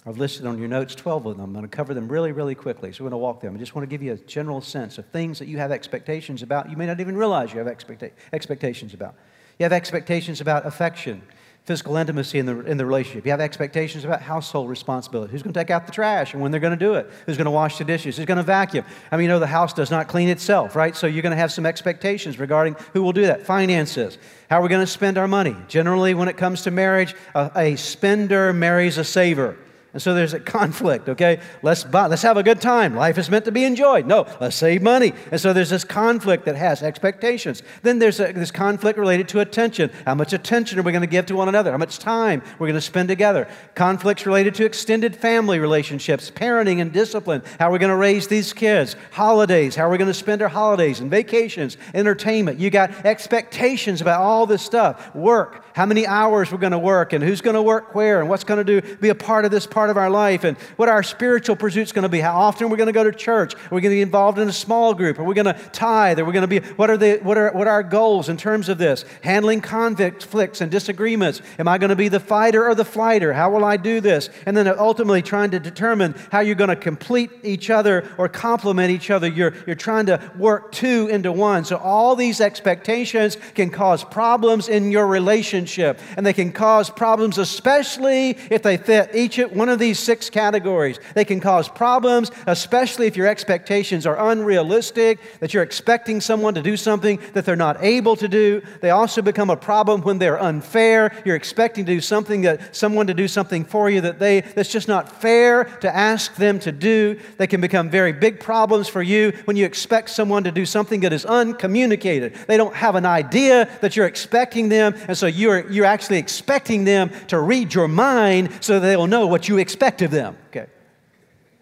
[0.07, 1.45] I've listed on your notes 12 of them.
[1.45, 2.91] I'm going to cover them really, really quickly.
[2.91, 3.55] So we're going to walk them.
[3.55, 6.43] I just want to give you a general sense of things that you have expectations
[6.43, 6.71] about.
[6.71, 9.15] You may not even realize you have expecta- expectations about.
[9.59, 11.23] You have expectations about affection,
[11.65, 13.25] physical intimacy in the, in the relationship.
[13.25, 15.33] You have expectations about household responsibility.
[15.33, 17.11] Who's going to take out the trash and when they're going to do it?
[17.25, 18.19] Who's going to wash the dishes?
[18.19, 18.85] Who's going to vacuum?
[19.11, 20.95] I mean, you know, the house does not clean itself, right?
[20.95, 23.47] So you're going to have some expectations regarding who will do that.
[23.47, 24.19] Finances.
[24.51, 25.57] How are we going to spend our money?
[25.69, 29.57] Generally, when it comes to marriage, a, a spender marries a saver.
[29.95, 31.41] And so there's a conflict, okay?
[31.63, 32.97] Let's, buy, let's have a good time.
[32.97, 34.07] Life is meant to be enjoyed.
[34.07, 35.15] No, let's save money.
[35.31, 37.63] And so there's this conflict that has expectations.
[37.83, 39.93] Then there's a, this conflict related to attention.
[40.05, 41.71] How much attention are we going to give to one another?
[41.71, 43.47] How much time we're going to spend together?
[43.77, 47.45] Conflicts related to extended family relationships, parenting and discipline.
[47.61, 48.97] How are we going to raise these kids?
[49.13, 49.77] Holidays.
[49.77, 51.77] How are we going to spend our holidays and vacations?
[51.95, 52.59] Entertainment.
[52.59, 55.15] You got expectations about all this stuff.
[55.15, 55.65] Work.
[55.75, 58.45] How many hours we're going to work and who's going to work where and what's
[58.45, 60.89] going to do be a part of this part part of our life and what
[60.89, 62.19] our spiritual pursuit's going to be.
[62.19, 63.55] How often we're going to go to church?
[63.55, 65.19] Are we going to be involved in a small group?
[65.19, 66.19] Are we going to tithe?
[66.19, 68.39] Are we going to be, what are, the, what, are, what are our goals in
[68.39, 69.05] terms of this?
[69.21, 71.43] Handling conflicts and disagreements.
[71.59, 73.35] Am I going to be the fighter or the flighter?
[73.35, 74.31] How will I do this?
[74.47, 78.91] And then ultimately trying to determine how you're going to complete each other or complement
[78.91, 79.29] each other.
[79.29, 81.67] You're, you're trying to work two into one.
[81.67, 86.01] So all these expectations can cause problems in your relationship.
[86.17, 90.31] And they can cause problems, especially if they fit each one of of these six
[90.31, 90.99] categories.
[91.15, 96.63] They can cause problems, especially if your expectations are unrealistic, that you're expecting someone to
[96.63, 98.63] do something that they're not able to do.
[98.81, 101.13] They also become a problem when they're unfair.
[101.25, 104.71] You're expecting to do something that someone to do something for you that they that's
[104.71, 107.19] just not fair to ask them to do.
[107.37, 111.01] They can become very big problems for you when you expect someone to do something
[111.01, 112.35] that is uncommunicated.
[112.47, 116.85] They don't have an idea that you're expecting them, and so you're you're actually expecting
[116.85, 120.37] them to read your mind so they'll know what you expect of them.
[120.49, 120.67] Okay.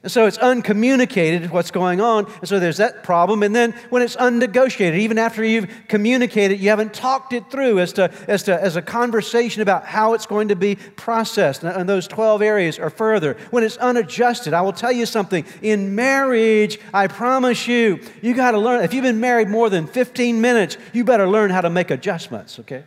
[0.03, 2.27] And so it's uncommunicated what's going on.
[2.41, 3.45] And so there's that problem.
[3.45, 7.93] And then when it's unnegotiated, even after you've communicated, you haven't talked it through as,
[7.95, 11.63] to, as, to, as a conversation about how it's going to be processed.
[11.63, 13.37] And those 12 areas or further.
[13.51, 15.45] When it's unadjusted, I will tell you something.
[15.63, 18.83] In marriage, I promise you, you got to learn.
[18.83, 22.59] If you've been married more than 15 minutes, you better learn how to make adjustments,
[22.59, 22.83] okay?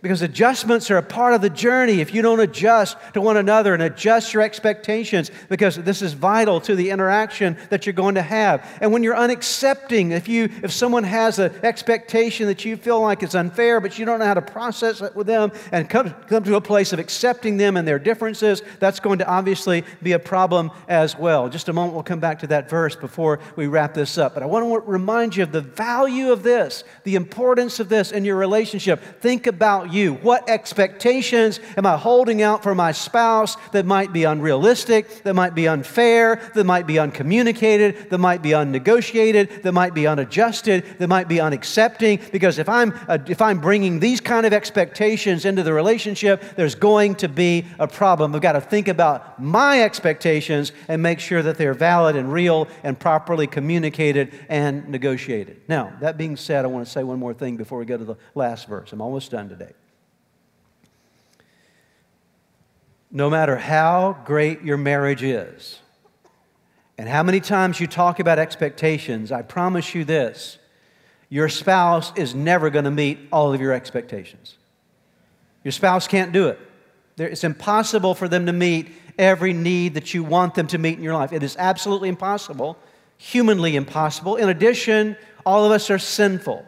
[0.00, 2.00] Because adjustments are a part of the journey.
[2.00, 6.60] If you don't adjust to one another and adjust your expectations, because this is vital
[6.60, 8.64] to the interaction that you're going to have.
[8.80, 13.24] And when you're unaccepting, if you if someone has an expectation that you feel like
[13.24, 16.44] is unfair, but you don't know how to process it with them and come, come
[16.44, 20.18] to a place of accepting them and their differences, that's going to obviously be a
[20.20, 21.48] problem as well.
[21.48, 24.34] Just a moment, we'll come back to that verse before we wrap this up.
[24.34, 28.12] But I want to remind you of the value of this, the importance of this
[28.12, 29.02] in your relationship.
[29.20, 30.14] Think about you?
[30.14, 35.54] What expectations am I holding out for my spouse that might be unrealistic, that might
[35.54, 41.08] be unfair, that might be uncommunicated, that might be unnegotiated, that might be unadjusted, that
[41.08, 42.30] might be unaccepting?
[42.30, 46.74] Because if I'm, uh, if I'm bringing these kind of expectations into the relationship, there's
[46.74, 48.34] going to be a problem.
[48.34, 52.68] I've got to think about my expectations and make sure that they're valid and real
[52.82, 55.60] and properly communicated and negotiated.
[55.68, 58.04] Now, that being said, I want to say one more thing before we go to
[58.04, 58.92] the last verse.
[58.92, 59.72] I'm almost done today.
[63.10, 65.78] No matter how great your marriage is
[66.98, 70.58] and how many times you talk about expectations, I promise you this
[71.30, 74.56] your spouse is never going to meet all of your expectations.
[75.62, 76.58] Your spouse can't do it.
[77.18, 81.04] It's impossible for them to meet every need that you want them to meet in
[81.04, 81.32] your life.
[81.32, 82.78] It is absolutely impossible,
[83.18, 84.36] humanly impossible.
[84.36, 86.64] In addition, all of us are sinful.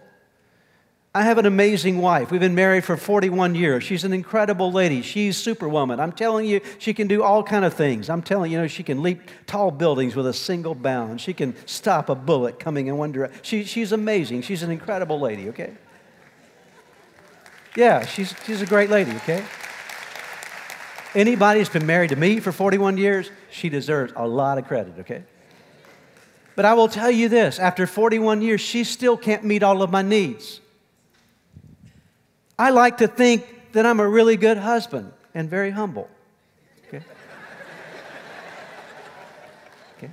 [1.13, 2.31] I have an amazing wife.
[2.31, 3.83] We've been married for 41 years.
[3.83, 5.03] She's an incredible lady.
[5.03, 5.99] She's superwoman.
[5.99, 8.09] I'm telling you, she can do all kind of things.
[8.09, 11.21] I'm telling you, you know, she can leap tall buildings with a single bound.
[11.21, 13.41] She can stop a bullet coming in one direction.
[13.43, 14.43] She, she's amazing.
[14.43, 15.73] She's an incredible lady, okay?
[17.75, 19.45] Yeah, she's, she's a great lady, okay?
[21.17, 24.95] Anybody who's been married to me for 41 years, she deserves a lot of credit,
[25.01, 25.25] okay?
[26.55, 29.91] But I will tell you this after 41 years, she still can't meet all of
[29.91, 30.61] my needs.
[32.61, 36.11] I like to think that I'm a really good husband and very humble.
[36.87, 37.03] Okay?
[39.97, 40.11] okay?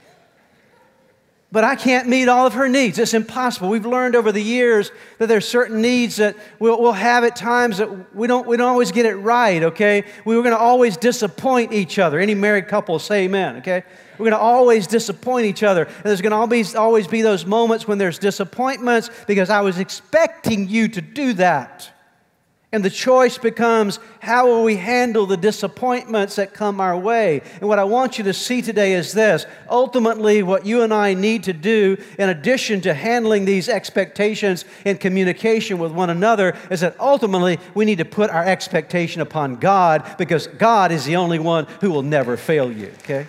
[1.52, 3.00] But I can't meet all of her needs.
[3.00, 3.68] It's impossible.
[3.68, 7.80] We've learned over the years that there's certain needs that we'll, we'll have at times
[7.80, 10.06] that we don't, we don't always get it right, okay?
[10.24, 12.18] We were going to always disappoint each other.
[12.18, 13.84] Any married couple say amen, okay?
[14.18, 15.84] We're going to always disappoint each other.
[15.84, 19.80] And there's going to always, always be those moments when there's disappointments because I was
[19.80, 21.92] expecting you to do that.
[22.73, 27.41] And the choice becomes how will we handle the disappointments that come our way?
[27.62, 29.45] And what I want you to see today is this.
[29.69, 34.97] Ultimately, what you and I need to do, in addition to handling these expectations in
[34.97, 40.17] communication with one another, is that ultimately we need to put our expectation upon God
[40.17, 43.27] because God is the only one who will never fail you, okay?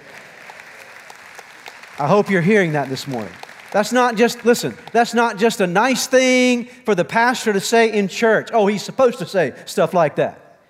[2.00, 3.32] I hope you're hearing that this morning.
[3.70, 7.92] That's not just, listen, that's not just a nice thing for the pastor to say
[7.92, 8.48] in church.
[8.52, 10.60] Oh, he's supposed to say stuff like that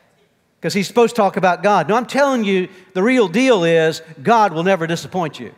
[0.61, 1.89] because he's supposed to talk about God.
[1.89, 5.55] No, I'm telling you, the real deal is God will never disappoint you.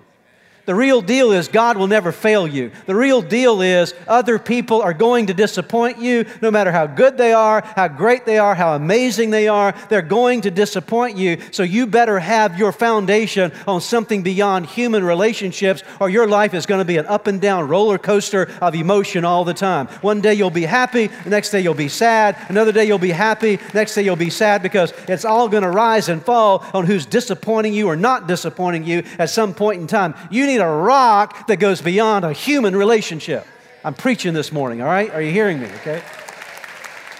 [0.70, 2.70] The real deal is God will never fail you.
[2.86, 7.18] The real deal is other people are going to disappoint you no matter how good
[7.18, 9.74] they are, how great they are, how amazing they are.
[9.88, 11.38] They're going to disappoint you.
[11.50, 16.66] So you better have your foundation on something beyond human relationships or your life is
[16.66, 19.88] going to be an up and down roller coaster of emotion all the time.
[20.02, 23.10] One day you'll be happy, the next day you'll be sad, another day you'll be
[23.10, 26.86] happy, next day you'll be sad because it's all going to rise and fall on
[26.86, 30.14] who's disappointing you or not disappointing you at some point in time.
[30.30, 33.46] You need a rock that goes beyond a human relationship.
[33.84, 35.10] I'm preaching this morning, all right?
[35.12, 36.02] Are you hearing me, okay?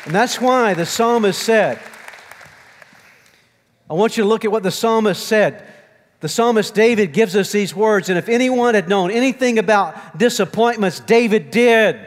[0.05, 1.79] And that's why the psalmist said,
[3.89, 5.67] I want you to look at what the psalmist said.
[6.21, 11.01] The psalmist David gives us these words, and if anyone had known anything about disappointments,
[11.01, 11.99] David did.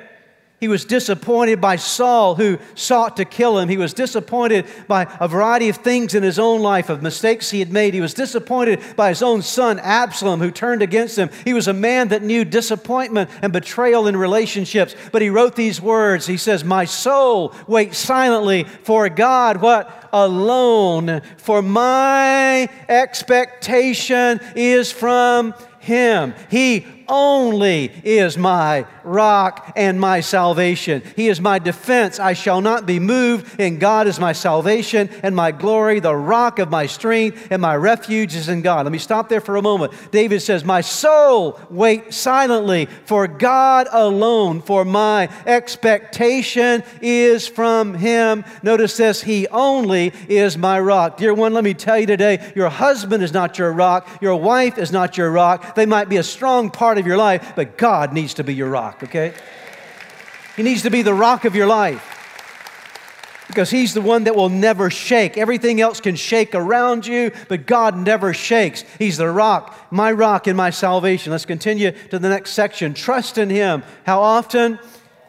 [0.64, 3.68] He was disappointed by Saul, who sought to kill him.
[3.68, 7.60] He was disappointed by a variety of things in his own life, of mistakes he
[7.60, 7.94] had made.
[7.94, 11.30] He was disappointed by his own son, Absalom, who turned against him.
[11.44, 14.96] He was a man that knew disappointment and betrayal in relationships.
[15.12, 19.58] But he wrote these words He says, My soul waits silently for God.
[19.58, 20.08] What?
[20.14, 21.24] Alone.
[21.36, 26.34] For my expectation is from him.
[26.50, 31.04] He only is my rock and my salvation.
[31.16, 32.20] He is my defense.
[32.20, 36.60] I shall not be moved, and God is my salvation and my glory, the rock
[36.60, 38.86] of my strength, and my refuge is in God.
[38.86, 39.94] Let me stop there for a moment.
[40.12, 48.44] David says, My soul wait silently for God alone, for my expectation is from Him.
[48.62, 51.18] Notice this, He only is my rock.
[51.18, 54.78] Dear one, let me tell you today, your husband is not your rock, your wife
[54.78, 55.76] is not your rock.
[55.76, 58.70] They might be a strong part of your life, but God needs to be your
[58.70, 59.34] rock okay?
[60.56, 62.10] He needs to be the rock of your life
[63.48, 65.38] because He's the one that will never shake.
[65.38, 68.84] Everything else can shake around you, but God never shakes.
[69.00, 71.32] He's the rock, my rock in my salvation.
[71.32, 72.94] Let's continue to the next section.
[72.94, 73.84] Trust in Him.
[74.06, 74.80] How often?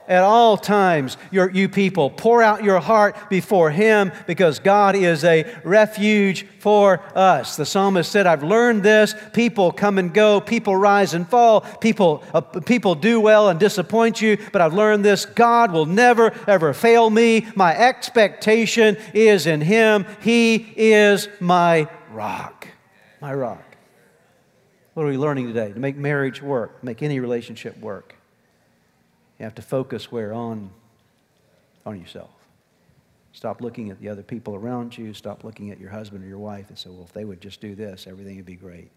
[0.06, 2.10] At all times, your, you people.
[2.10, 7.56] Pour out your heart before Him because God is a refuge for us.
[7.56, 9.14] The psalmist said, I've learned this.
[9.32, 14.20] People come and go, people rise and fall, people, uh, people do well and disappoint
[14.20, 17.46] you, but I've learned this God will never, ever fail me.
[17.54, 20.06] My expectation is in Him.
[20.20, 22.68] He is my rock.
[23.20, 23.62] My rock.
[24.94, 25.72] What are we learning today?
[25.72, 28.13] To make marriage work, make any relationship work.
[29.38, 30.70] You have to focus where on
[31.84, 32.30] on yourself.
[33.32, 35.12] Stop looking at the other people around you.
[35.12, 37.60] Stop looking at your husband or your wife and say, well, if they would just
[37.60, 38.90] do this, everything would be great.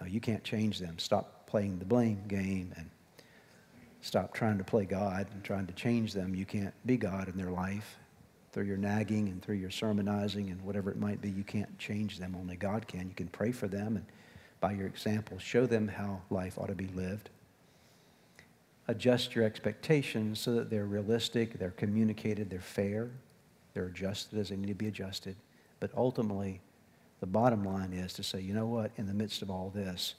[0.00, 0.98] No, you can't change them.
[0.98, 2.90] Stop playing the blame game and
[4.00, 6.34] stop trying to play God and trying to change them.
[6.34, 7.96] You can't be God in their life.
[8.52, 12.18] Through your nagging and through your sermonizing and whatever it might be, you can't change
[12.18, 12.34] them.
[12.38, 13.08] Only God can.
[13.08, 14.06] You can pray for them and
[14.60, 17.28] by your example, show them how life ought to be lived
[18.88, 23.10] adjust your expectations so that they're realistic, they're communicated, they're fair,
[23.74, 25.36] they're adjusted as they need to be adjusted.
[25.80, 26.60] But ultimately,
[27.20, 30.14] the bottom line is to say, you know what, in the midst of all this,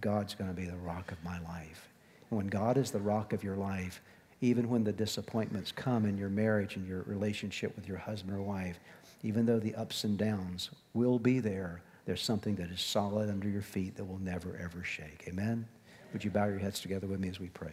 [0.00, 1.88] God's going to be the rock of my life.
[2.30, 4.00] And when God is the rock of your life,
[4.40, 8.42] even when the disappointments come in your marriage and your relationship with your husband or
[8.42, 8.78] wife,
[9.22, 13.48] even though the ups and downs will be there, there's something that is solid under
[13.48, 15.24] your feet that will never, ever shake.
[15.28, 15.66] Amen?
[16.12, 17.72] Would you bow your heads together with me as we pray?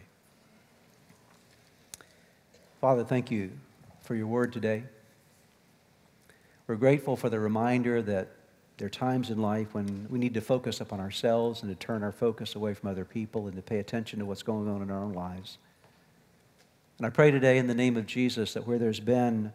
[2.80, 3.50] Father, thank you
[4.02, 4.84] for your word today.
[6.68, 8.28] We're grateful for the reminder that
[8.78, 12.04] There are times in life when we need to focus upon ourselves and to turn
[12.04, 14.90] our focus away from other people and to pay attention to what's going on in
[14.90, 15.58] our own lives.
[16.98, 19.52] And I pray today in the name of Jesus that where there's been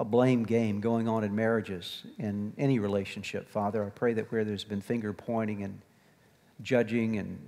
[0.00, 4.44] a blame game going on in marriages, in any relationship, Father, I pray that where
[4.44, 5.80] there's been finger pointing and
[6.62, 7.38] judging and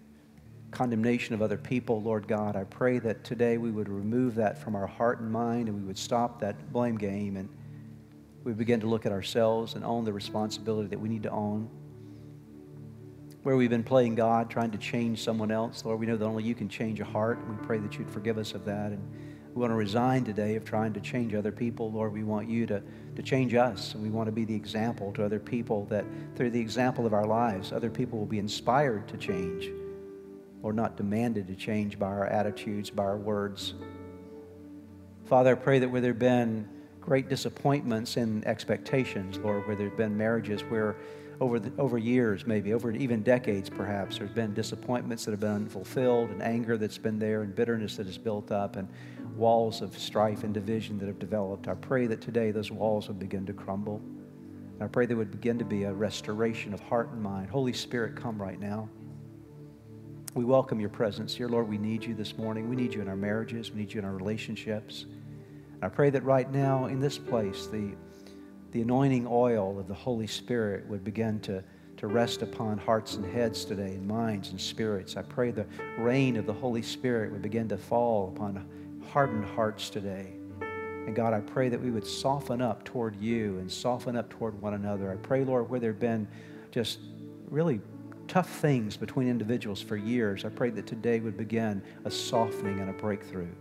[0.70, 4.74] condemnation of other people, Lord God, I pray that today we would remove that from
[4.74, 7.48] our heart and mind and we would stop that blame game and
[8.44, 11.68] we begin to look at ourselves and own the responsibility that we need to own.
[13.42, 16.42] Where we've been playing God, trying to change someone else, Lord, we know that only
[16.42, 17.38] you can change a heart.
[17.48, 18.92] We pray that you'd forgive us of that.
[18.92, 19.02] And
[19.54, 21.90] we want to resign today of trying to change other people.
[21.90, 22.82] Lord, we want you to,
[23.14, 23.94] to change us.
[23.94, 26.04] And we want to be the example to other people that
[26.34, 29.70] through the example of our lives, other people will be inspired to change
[30.66, 33.74] or not demanded to change by our attitudes, by our words.
[35.26, 36.68] Father, I pray that where there have been
[37.00, 40.96] great disappointments in expectations, Lord, where there have been marriages where
[41.38, 45.52] over, the, over years, maybe, over even decades perhaps, there's been disappointments that have been
[45.52, 48.88] unfulfilled and anger that's been there and bitterness that has built up and
[49.36, 51.68] walls of strife and division that have developed.
[51.68, 54.02] I pray that today those walls would begin to crumble.
[54.74, 57.50] And I pray there would begin to be a restoration of heart and mind.
[57.50, 58.88] Holy Spirit, come right now.
[60.37, 61.49] We welcome your presence here.
[61.49, 62.68] Lord, we need you this morning.
[62.68, 63.70] We need you in our marriages.
[63.70, 65.07] We need you in our relationships.
[65.80, 67.95] I pray that right now in this place, the,
[68.72, 71.64] the anointing oil of the Holy Spirit would begin to,
[71.97, 75.16] to rest upon hearts and heads today, and minds and spirits.
[75.16, 75.64] I pray the
[75.97, 78.68] rain of the Holy Spirit would begin to fall upon
[79.09, 80.34] hardened hearts today.
[80.61, 84.61] And God, I pray that we would soften up toward you and soften up toward
[84.61, 85.11] one another.
[85.11, 86.28] I pray, Lord, where there have been
[86.72, 86.99] just
[87.49, 87.80] really
[88.28, 92.90] tough things between individuals for years, I pray that today would begin a softening and
[92.90, 93.52] a breakthrough.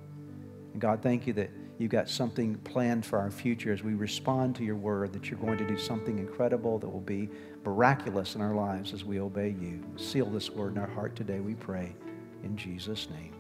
[0.73, 4.55] And God, thank you that you've got something planned for our future as we respond
[4.57, 7.29] to your word, that you're going to do something incredible that will be
[7.63, 9.83] miraculous in our lives as we obey you.
[9.97, 11.95] Seal this word in our heart today, we pray,
[12.43, 13.33] in Jesus' name.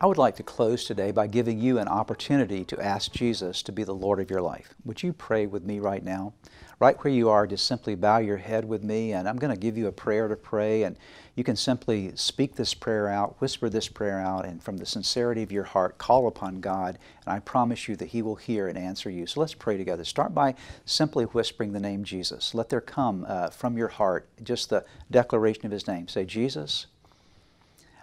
[0.00, 3.72] I would like to close today by giving you an opportunity to ask Jesus to
[3.72, 4.74] be the Lord of your life.
[4.84, 6.34] Would you pray with me right now?
[6.80, 9.58] Right where you are, just simply bow your head with me, and I'm going to
[9.58, 10.96] give you a prayer to pray, and
[11.34, 15.42] you can simply speak this prayer out, whisper this prayer out, and from the sincerity
[15.42, 18.78] of your heart, call upon God, and I promise you that He will hear and
[18.78, 19.26] answer you.
[19.26, 20.04] So let's pray together.
[20.04, 20.54] Start by
[20.84, 22.54] simply whispering the name Jesus.
[22.54, 26.06] Let there come uh, from your heart just the declaration of His name.
[26.06, 26.86] Say, Jesus,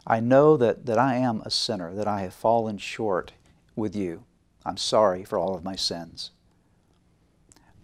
[0.06, 3.32] I know that, that I am a sinner, that I have fallen short
[3.74, 4.26] with you.
[4.66, 6.32] I'm sorry for all of my sins.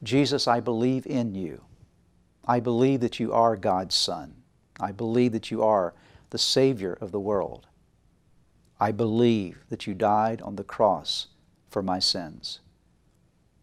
[0.04, 1.62] Jesus, I believe in you.
[2.48, 4.36] I believe that you are God's Son.
[4.80, 5.94] I believe that you are
[6.32, 7.68] the Savior of the world.
[8.80, 11.28] I believe that you died on the cross
[11.70, 12.62] for my sins.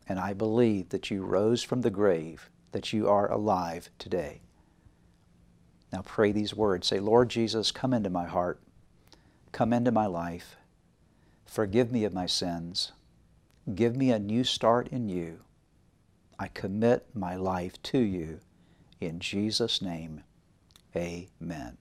[0.08, 4.40] And I believe that you rose from the grave, that you are alive today.
[5.92, 6.86] Now pray these words.
[6.86, 8.60] Say, Lord Jesus, come into my heart.
[9.50, 10.56] Come into my life.
[11.46, 12.92] Forgive me of my sins.
[13.74, 15.40] Give me a new start in you.
[16.38, 18.40] I commit my life to you.
[19.00, 20.22] In Jesus' name,
[20.94, 21.78] amen.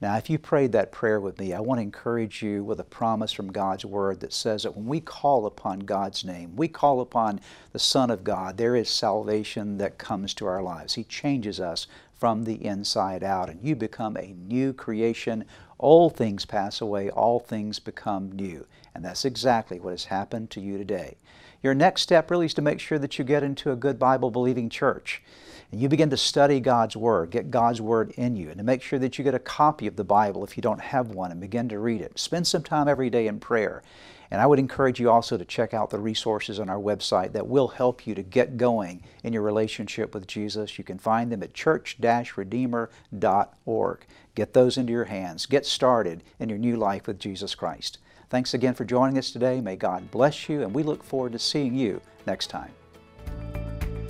[0.00, 2.84] Now, if you prayed that prayer with me, I want to encourage you with a
[2.84, 7.00] promise from God's Word that says that when we call upon God's name, we call
[7.00, 7.40] upon
[7.72, 10.94] the Son of God, there is salvation that comes to our lives.
[10.94, 11.86] He changes us
[12.18, 15.44] from the inside out, and you become a new creation.
[15.78, 18.66] All things pass away, all things become new.
[18.96, 21.16] And that's exactly what has happened to you today.
[21.62, 24.30] Your next step really is to make sure that you get into a good Bible
[24.30, 25.22] believing church
[25.70, 28.82] and you begin to study God's Word, get God's Word in you, and to make
[28.82, 31.40] sure that you get a copy of the Bible if you don't have one and
[31.40, 32.18] begin to read it.
[32.18, 33.82] Spend some time every day in prayer.
[34.30, 37.46] And I would encourage you also to check out the resources on our website that
[37.46, 40.78] will help you to get going in your relationship with Jesus.
[40.78, 44.06] You can find them at church-redeemer.org.
[44.34, 45.46] Get those into your hands.
[45.46, 47.98] Get started in your new life with Jesus Christ.
[48.32, 49.60] Thanks again for joining us today.
[49.60, 52.70] May God bless you, and we look forward to seeing you next time.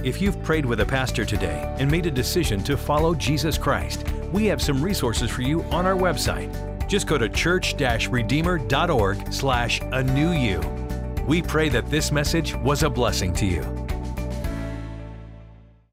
[0.04, 4.04] If you've prayed with a pastor today and made a decision to follow Jesus Christ,
[4.32, 6.86] we have some resources for you on our website.
[6.86, 10.60] Just go to church-redeemer.org slash a new you.
[11.26, 13.81] We pray that this message was a blessing to you.